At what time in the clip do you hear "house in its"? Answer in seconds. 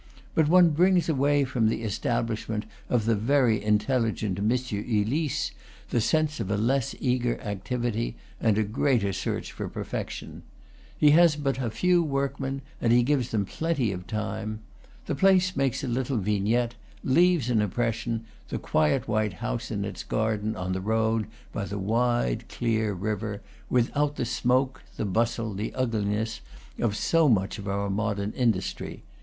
19.33-20.01